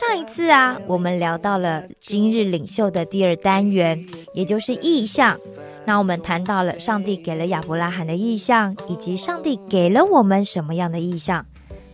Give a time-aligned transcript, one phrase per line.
[0.00, 5.38] 上一次啊，我们聊到了今日领袖的第二单元，也就是意象。
[5.84, 11.44] 那我们谈到了上帝给了亚伯拉罕的意象，以及上帝给了我们什么样的意象。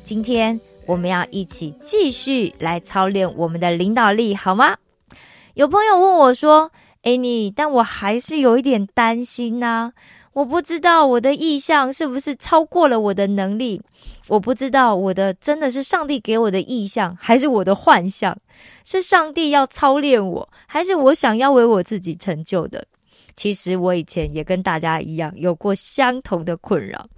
[0.05, 4.77] 今天我们要一起继续来操练我们的领导力，好吗？
[5.55, 6.71] 有朋友问我说
[7.03, 9.91] ：“哎，你，但我还是有一点担心呐、
[10.37, 13.81] 我不知道我的意向是不是超过了我的能力，
[14.29, 18.37] 我不知道我的真的是上帝给我的意向，还是我的幻象？
[18.85, 22.87] 是上帝要操练我，还是我想要为我自己成就的？
[23.35, 27.09] 其实我以前也跟大家一样，有过相同的困扰。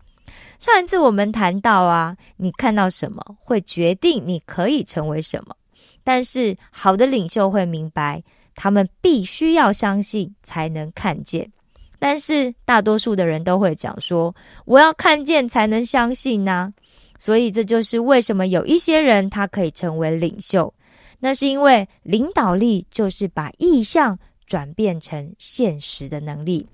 [0.60, 5.56] 上一次我们谈到啊，你看到什么会决定你可以成为什么，
[6.04, 8.22] 但是好的领袖会明白，
[8.54, 11.50] 他们必须要相信才能看见。
[11.98, 16.72] 但是大多数的人都会讲说：“我要看见才能相信呐、
[17.18, 20.72] 所以这就是为什么有一些人他可以成为领袖，
[21.18, 26.66] 那是因为领导力就是把意向转变成现实的能力。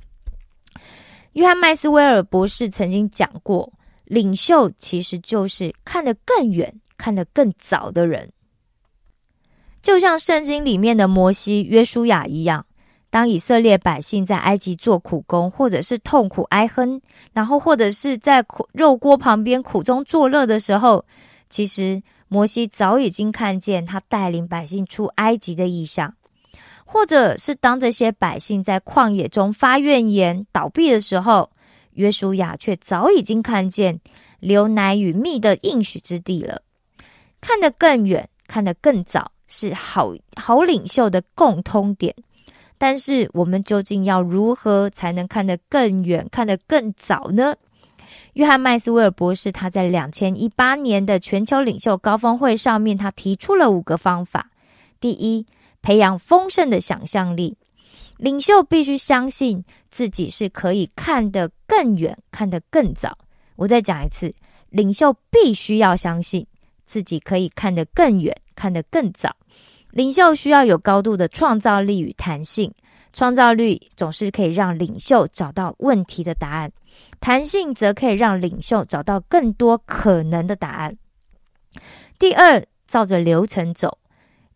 [1.33, 3.73] 约翰麦斯威尔博士曾经讲过，
[4.05, 8.31] 领袖其实就是看得更远、看得更早的人，
[9.81, 12.65] 就像圣经里面的摩西、约书亚一样。
[13.15, 17.01] 当以色列百姓在埃及做苦工，或者是痛苦哀哼，
[17.33, 21.05] 然后或者是在苦肉锅旁边苦中作乐的时候，
[21.49, 26.11] 其实摩西早已经看见他带领百姓出埃及的意象；
[26.85, 31.53] 或者是当这些百姓在旷野中发怨言、倒闭的时候，
[31.93, 34.01] 约书亚却早已经看见
[34.41, 36.63] 流奶与蜜的应许之地了。
[37.41, 42.13] 看得更远，看得更早，是好好领袖的共通点。
[42.79, 47.55] 但是我们究竟要如何才能看得更远、看得更早呢？
[48.35, 54.51] 约翰麦斯威尔博士他在两千一八年的全球领袖高峰会上面，他提出了五个方法。
[55.01, 55.47] 第一，
[55.83, 57.57] 培养丰盛的想象力。
[58.17, 63.19] 领袖必须相信自己是可以看得更远、看得更早。
[63.57, 64.33] 我再讲一次，
[64.71, 66.47] 领袖必须要相信
[66.85, 69.35] 自己可以看得更远、看得更早。
[69.95, 72.75] 领袖需要有高度的创造力与弹性，
[73.13, 76.73] 创造力总是可以让领袖找到问题的答案，
[77.21, 80.99] 弹性则可以让领袖找到更多可能的答案。
[82.19, 83.99] 第二，照着流程走，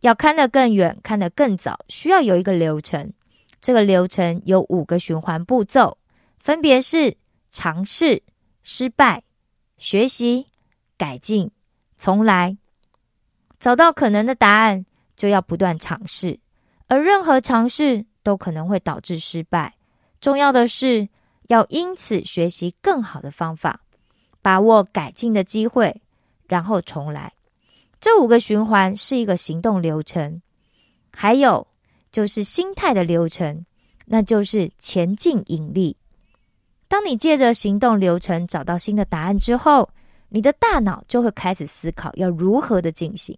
[0.00, 3.12] 要看得更远、看得更早，需要有一个流程。
[3.60, 5.99] 这个流程有五个循环步骤，
[6.41, 7.16] 分别是
[7.53, 8.25] 尝试、
[8.65, 9.22] 失败、
[9.76, 10.49] 学习、
[10.97, 11.49] 改进、
[11.97, 12.59] 重来。
[13.60, 14.84] 找到可能的答案。
[15.19, 16.39] 就要不断尝试，
[16.87, 19.75] 而任何尝试都可能会导致失败。
[20.21, 21.06] 重要的是
[21.49, 23.81] 要因此学习更好的方法，
[24.41, 26.01] 把握改进的机会，
[26.47, 27.33] 然后重来。
[28.01, 30.41] 这五个循环是一个行动流程，
[31.12, 31.67] 还有
[32.12, 33.67] 就是心态的流程，
[34.06, 35.97] 那就是前进引力。
[36.87, 39.91] 当你借着行动流程找到新的答案之后，
[40.29, 43.37] 你的大脑就会开始思考要如何的进行。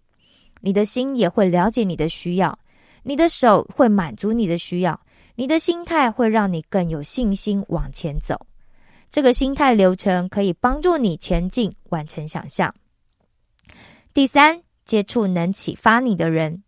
[0.61, 2.57] 你的心也会了解你的需要，
[3.03, 4.99] 你的手会满足你的需要，
[5.35, 8.45] 你的心态会让你更有信心往前走。
[9.09, 12.73] 这个心态流程可以帮助你前进，完成想象。
[14.13, 16.63] 第三，接触能启发你的人。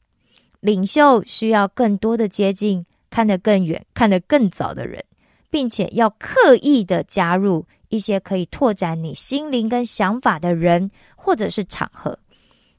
[0.60, 5.04] 领袖需要更多的接近看得更远、看得更早的人，
[5.50, 12.18] 并且要刻意的加入一些可以拓展你心灵跟想法的人或者是场合。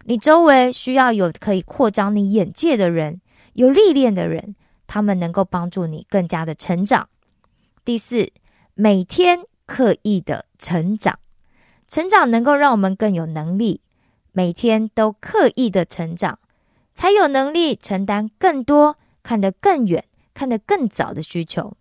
[0.07, 3.21] 你周围需要有可以扩张你眼界的人，
[3.55, 4.55] 有历练的人，
[4.87, 7.09] 他们能够帮助你更加的成长。
[7.85, 8.31] 第四，
[8.75, 11.19] 每天刻意的成长，
[11.89, 13.81] 成长能够让我们更有能力，
[14.33, 16.39] 每天都刻意的成长，
[16.93, 20.05] 才有能力承担更多、看得更远、
[20.35, 21.75] 看得更早的需求。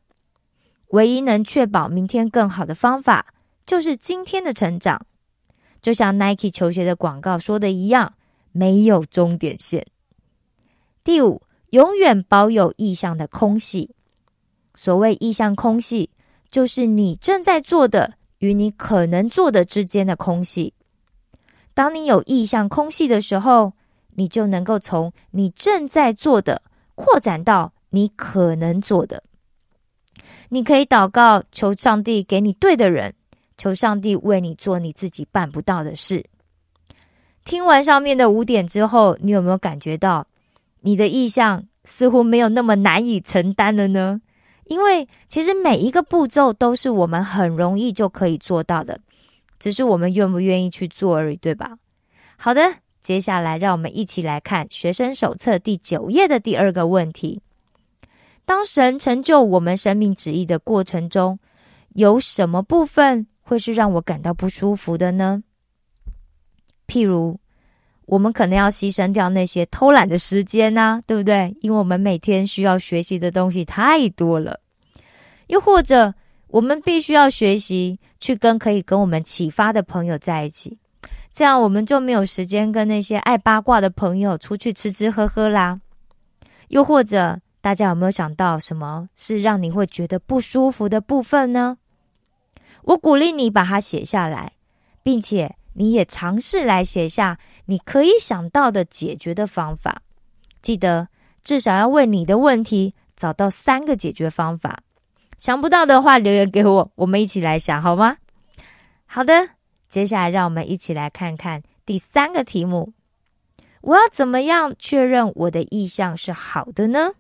[0.90, 3.34] 唯一能确保明天更好的方法，
[3.66, 5.06] 就是今天的成长。
[5.84, 8.14] 就像 Nike 球鞋的广告说的一样，
[8.54, 9.86] 没有终点线。
[11.04, 11.42] 第五，
[11.72, 13.94] 永远保有意向的空隙。
[14.74, 16.10] 所谓意向空隙，
[16.50, 20.74] 就是你正在做的与你可能做的之间的空隙。
[21.74, 23.74] 当你有意向空隙的时候，
[24.16, 26.62] 你就能够从你正在做的
[26.96, 29.22] 扩展到你可能做的。
[30.48, 33.14] 你可以祷告，求上帝给你对的人，
[33.64, 36.26] 求上帝为你做你自己办不到的事。
[37.46, 40.28] 听完上面的五点之后，你有没有感觉到
[40.82, 44.20] 你的意向似乎没有那么难以承担了呢？
[44.66, 49.00] 因为其实每一个步骤都是我们很容易就可以做到的，
[49.58, 51.78] 只是我们愿不愿意去做而已，对吧？
[52.36, 52.62] 好的，
[53.00, 57.40] 接下来让我们一起来看学生手册第九页的第二个问题：
[58.44, 61.40] 当神成就我们生命旨意的过程中，
[61.94, 65.44] 有什么部分会是让我感到不舒服的呢？
[66.88, 67.40] 譬如，
[68.06, 71.56] 我们可能要牺牲掉那些偷懒的时间呢，对不对？
[71.62, 74.60] 因为我们每天需要学习的东西太多了。
[75.48, 76.14] 又或者，
[76.48, 80.78] 我们必须要学习去跟可以跟我们启发的朋友在一起，
[81.32, 85.80] 这样我们就没有时间跟那些爱八卦的朋友出去吃吃喝喝啦。
[86.70, 91.78] 又或者，大家有没有想到什么是让你会觉得不舒服的部分呢？
[92.84, 94.54] 我鼓励你把它写下来，
[95.02, 95.56] 并且。
[95.76, 100.04] 你也尝试来写下你可以想到的解决的方法，
[100.62, 101.08] 记得
[101.42, 104.84] 至少要为你的问题找到三个解决方法。
[105.36, 108.18] 想不到的话，留言给我，我们一起来想好吗？
[109.08, 109.50] 好的，
[109.88, 112.94] 接下来让我们一起来看看第三个题目：
[113.82, 117.14] 我要怎么样确认我的意向是好的呢？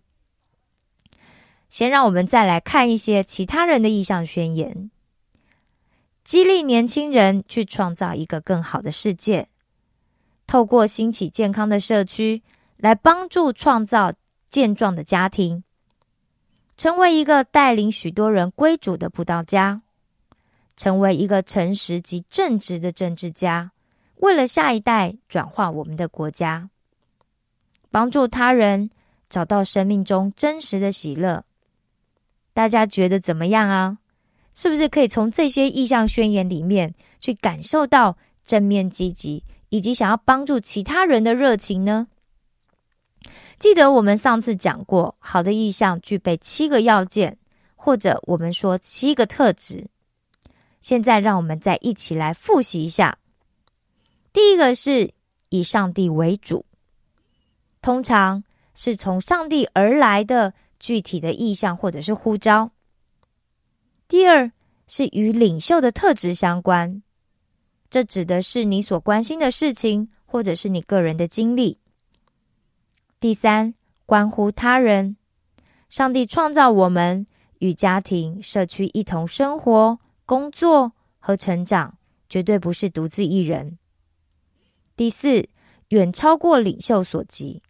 [1.70, 4.92] 先让我们再来看一些其他人的意向宣言。
[6.24, 9.50] 激励年轻人去创造一个更好的世界，
[10.48, 12.42] 透过兴起健康的社区
[12.78, 14.14] 来帮助创造
[14.48, 15.64] 健壮的家庭，
[16.78, 19.82] 成为一个带领许多人归主的葡萄家，
[20.78, 23.72] 成为一个诚实及正直的政治家，
[24.18, 26.70] 为了下一代转化我们的国家，
[27.92, 28.90] 帮助他人
[29.28, 31.44] 找到生命中真实的喜乐。
[32.54, 33.98] 大家觉得怎么样啊？
[34.54, 42.08] 是不是可以从这些意向宣言里面去感受到正面积极以及想要帮助其他人的热情呢？
[43.58, 47.38] 记得我们上次讲过，好的意向具备七个要件，
[47.76, 49.88] 或者我们说七个特质。
[50.82, 53.18] 现在让我们再一起来复习一下。
[54.34, 55.14] 第一个是
[55.48, 56.66] 以上帝为主，
[57.82, 58.44] 通常
[58.76, 62.73] 是从上帝而来的具体的意向或者是呼召。
[64.14, 64.52] 第二
[64.86, 67.02] 是与领袖的特质相关，
[67.90, 71.80] 这指的是你所关心的事情，或者是你个人的经历。
[73.20, 73.74] 第三，
[74.06, 75.18] 关乎他人，
[75.90, 77.26] 上帝创造我们
[77.58, 81.98] 与家庭、社区一同生活、工作和成长，
[82.30, 83.80] 绝对不是独自一人。
[84.96, 85.50] 第四，
[85.88, 87.64] 远超过领袖所及，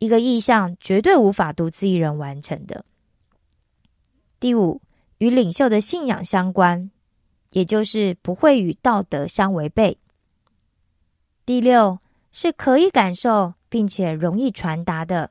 [0.00, 2.84] 一个意向绝对无法独自一人完成的。
[4.40, 4.82] 第五。
[5.18, 6.90] 与领袖的信仰相关，
[7.50, 9.98] 也就是不会与道德相违背。
[11.46, 11.98] 第六
[12.32, 15.30] 是可以感受并且容易传达的，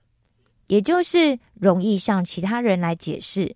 [0.68, 3.56] 也就是容易向其他人来解释。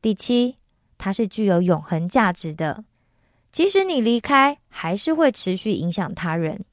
[0.00, 0.56] 第七，
[0.98, 2.84] 它是具有永恒价值的，
[3.50, 6.64] 即使你离开，还是会持续影响他人。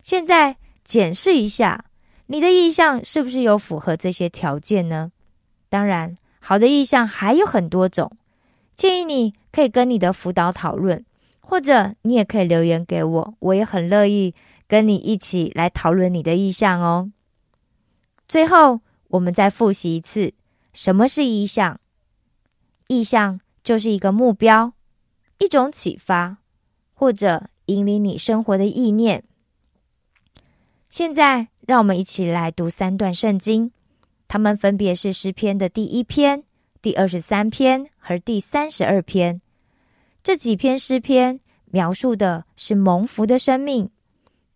[0.00, 1.86] 现在检视一下，
[2.26, 5.10] 你的意向是不是有符合这些条件呢？
[5.68, 6.16] 当然。
[6.44, 8.10] 好的意向还有很多种，
[8.74, 11.04] 建议你可以跟你的辅导讨论，
[11.38, 14.34] 或者你也可以留言给我，我也很乐意
[14.66, 17.12] 跟你一起来讨论你的意向哦。
[18.26, 20.32] 最后，我们再复习一次，
[20.72, 21.78] 什么是意向？
[22.88, 24.72] 意向就是一个目标，
[25.38, 26.38] 一种启发，
[26.92, 29.22] 或者引领你生活的意念。
[30.88, 33.70] 现在，让我们一起来读三段圣经。
[34.32, 36.42] 他们分别是诗篇的第一篇、
[36.80, 39.42] 第二十三篇和第三十二篇。
[40.22, 43.90] 这几篇诗篇描述的是蒙福的生命，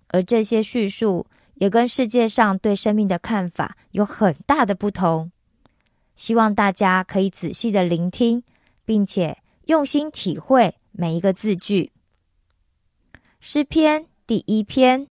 [0.06, 5.30] 而这些叙述也跟世界上对生命的看法有很大的不同。
[6.14, 8.42] 希望大家可以仔细的聆听，
[8.87, 11.92] 并且用心体会每一个字句。
[13.40, 15.06] 诗篇第一篇。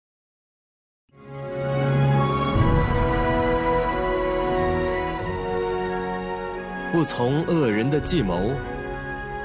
[6.93, 8.51] 不从恶人的计谋，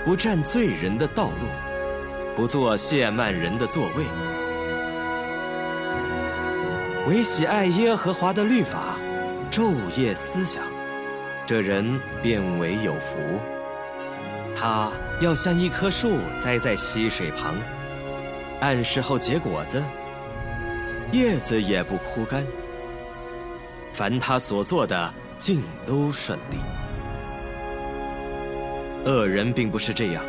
[0.03, 1.47] 不占罪人的道路，
[2.35, 4.03] 不做亵慢人的座位，
[7.07, 8.97] 唯喜爱耶和华的律法，
[9.51, 10.63] 昼夜思想，
[11.45, 13.17] 这人便为有福。
[14.55, 17.55] 他要像一棵树栽在溪水旁，
[18.59, 19.83] 按时候结果子，
[21.11, 22.43] 叶子也不枯干，
[23.93, 26.57] 凡他所做的尽都顺利。
[29.05, 30.23] 恶人并不是这样，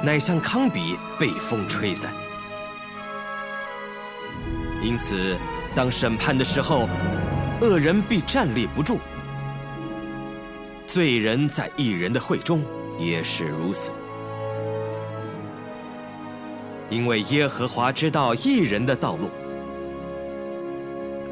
[0.00, 2.12] 乃像糠秕被风吹散。
[4.80, 5.36] 因此，
[5.74, 6.88] 当审判的时候，
[7.60, 8.96] 恶人必站立不住；
[10.86, 12.62] 罪人在一人的会中
[12.96, 13.90] 也是如此。
[16.90, 19.30] 因为耶和华知道一人的道路，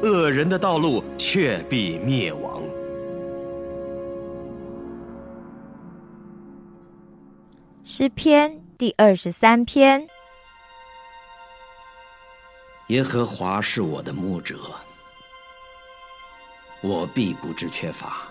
[0.01, 2.61] 恶人的道路却必灭亡。
[7.85, 10.07] 诗篇第二十三篇。
[12.87, 14.57] 耶和华是我的牧者，
[16.79, 18.21] 我必不致缺乏。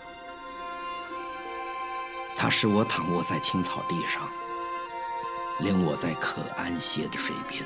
[2.34, 4.26] 他使我躺卧在青草地上，
[5.60, 7.62] 领我在可安歇的水边。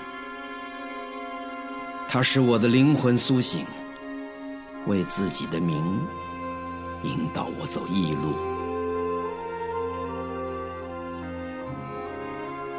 [2.08, 3.64] 他使我的灵魂苏醒，
[4.88, 6.04] 为自己的名
[7.04, 8.55] 引导我走义路。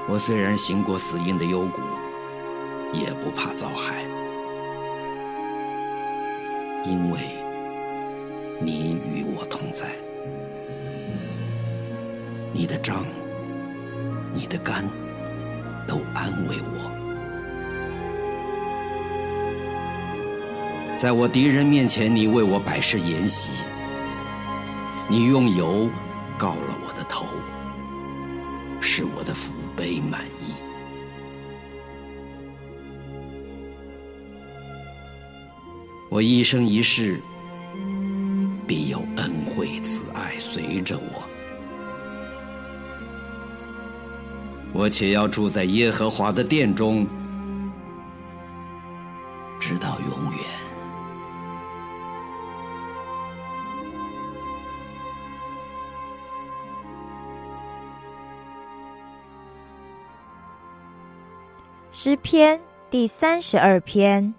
[0.10, 1.82] 我虽然行过死荫的幽谷，
[2.94, 4.06] 也不怕遭害，
[6.86, 7.20] 因为
[8.58, 9.88] 你与我同在。
[12.54, 13.06] 你的杖、
[14.34, 14.90] 你的肝
[15.86, 16.90] 都安慰我。
[20.98, 23.52] 在我敌人面前，你为我摆设筵席，
[25.10, 25.90] 你用油
[26.38, 27.26] 告了我的头，
[28.80, 29.57] 是我的福。
[29.78, 30.56] 被满意，
[36.10, 37.22] 我一生一世
[38.66, 41.24] 必有恩惠慈爱随着我，
[44.74, 47.06] 我且要住在耶和华的殿中，
[62.08, 62.58] 诗篇
[62.90, 64.34] 第三十二篇：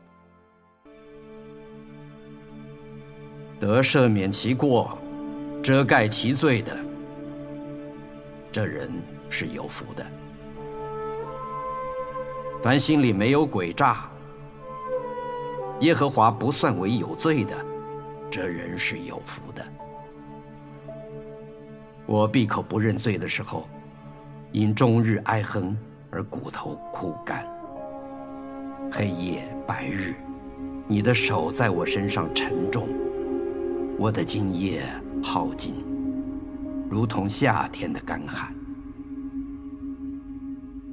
[3.60, 4.96] 得赦免其过、
[5.62, 6.74] 遮盖其罪的，
[8.50, 8.90] 这人
[9.28, 10.02] 是有福的；
[12.62, 14.08] 凡心里没有诡诈、
[15.80, 17.54] 耶和华不算为有罪的，
[18.30, 19.62] 这人是有福的。
[22.06, 23.68] 我闭口不认罪的时候，
[24.52, 25.76] 因终日哀哼。
[26.10, 27.46] 而骨头枯干，
[28.98, 30.12] 黑夜白日，
[30.88, 32.88] 你的手在我身上沉重，
[33.96, 34.82] 我的精液
[35.22, 35.72] 耗尽，
[36.90, 38.52] 如同夏天的干旱。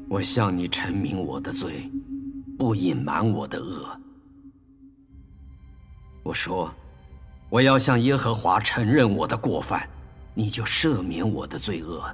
[0.08, 1.90] 我向你陈明我的罪，
[2.60, 4.00] 不隐瞒我的恶。
[6.22, 6.72] 我说，
[7.50, 9.82] 我要向耶和华承认我的过犯，
[10.36, 12.06] 你就赦免我的罪恶。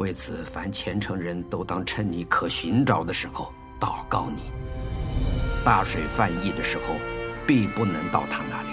[0.00, 4.44] 为此，凡虔诚人都当趁你可寻找的时候祷告你。
[5.62, 6.94] 大水泛溢的时候，
[7.46, 8.68] 必不能到他那里。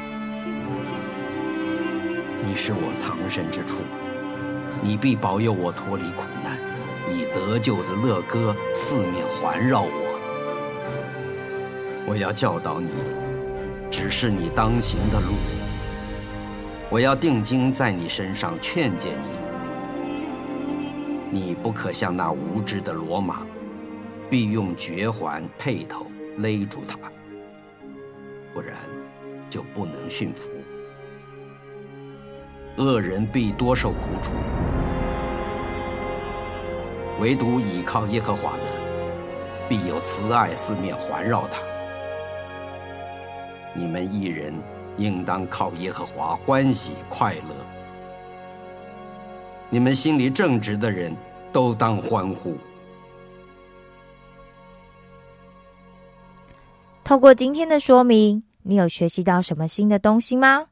[2.46, 3.80] 你是我藏身之处，
[4.82, 6.58] 你必保佑我脱离苦难，
[7.12, 10.08] 以得救的乐歌四面环绕我。
[12.08, 12.88] 我要教导你，
[13.92, 15.34] 指示你当行的路。
[16.90, 19.37] 我要定睛在你身上，劝诫你。
[21.38, 23.46] 你不可像那无知的罗马，
[24.27, 26.98] 必用绝环配头勒住他，
[28.56, 28.75] 不然
[29.48, 30.50] 就不能驯服。
[32.77, 34.32] 恶人必多受苦楚，
[37.22, 38.63] 唯独倚靠耶和华的，
[39.70, 41.62] 必有慈爱四面环绕他。
[43.75, 44.51] 你们一人
[44.98, 47.77] 应当靠耶和华欢喜快乐。
[49.70, 51.16] 你们心里正直的人
[51.52, 52.56] 都当欢呼。
[57.04, 60.68] 透过今天的说明，你有学习到什么新的东西吗？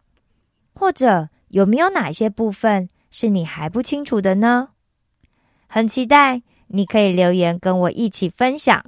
[0.73, 4.69] 或者有没有哪些部分是你还不清楚的呢？
[5.67, 8.85] 很期待你可以留言跟我一起分享。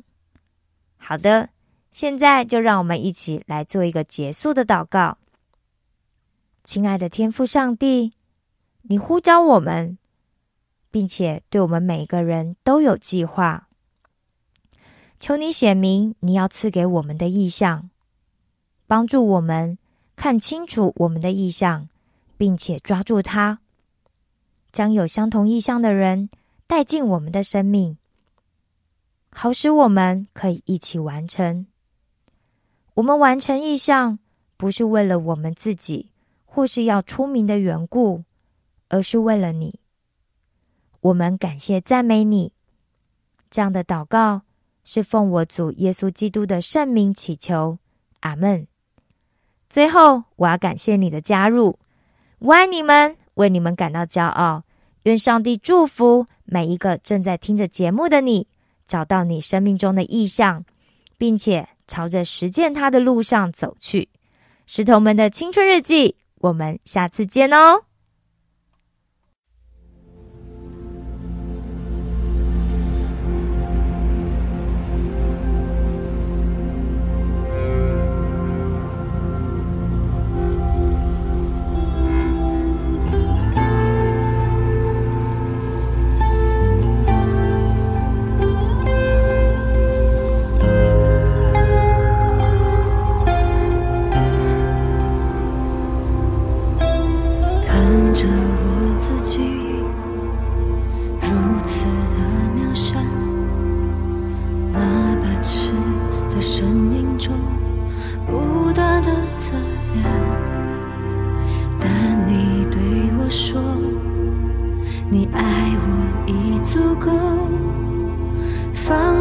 [0.98, 1.50] 好的，
[1.92, 5.18] 现在就让我们一起来做一个结束的祷告。
[6.64, 8.12] 亲爱的天父上帝。
[8.90, 9.98] 你呼召我们，
[10.90, 13.68] 并且对我们每一个人都有计划。
[15.20, 17.90] 求你显明你要赐给我们的意向，
[18.86, 19.78] 帮助我们
[20.16, 21.90] 看清楚我们的意向，
[22.38, 23.60] 并且抓住它，
[24.72, 26.30] 将有相同意向的人
[26.66, 27.98] 带进我们的生命，
[29.32, 31.68] 好使我们可以一起完成
[32.94, 34.18] 我们完成意向，
[34.56, 36.12] 不是为了我们自己，
[36.46, 38.24] 或是要出名的缘故，
[38.90, 39.80] 而是为了你。
[41.02, 42.54] 我们感谢赞美你。
[43.50, 44.42] 这样的祷告
[44.84, 47.78] 是奉我主耶稣基督的圣名祈求，
[48.20, 48.68] 阿门。
[49.70, 51.80] 最后，我要感谢你的加入，
[52.40, 54.64] 我爱你们，为你们感到骄傲。
[55.04, 58.48] 愿上帝祝福每一个正在听着节目的你，
[58.86, 60.66] 找到你生命中的意向，
[61.18, 61.70] 并且。
[61.90, 64.10] 朝着实践他的路上走去，
[64.66, 67.87] 石头们的青春日记，我们下次见哦。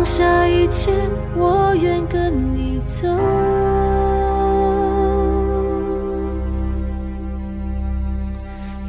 [0.07, 0.93] 下一切，
[1.37, 3.07] 我愿跟你走。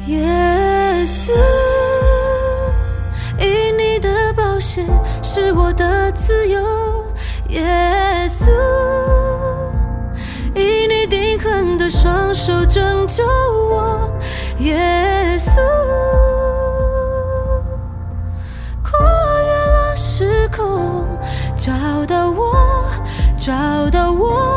[0.06, 0.24] 耶
[1.04, 1.32] 稣，
[3.38, 4.86] 以你的宝血
[5.22, 6.58] 是我的自由。
[7.48, 7.66] 耶
[8.28, 8.50] 稣，
[10.54, 14.08] 以你钉痕的双手拯救我。
[14.60, 16.07] 耶稣。
[21.68, 22.90] 找到我
[23.36, 24.47] 找到我。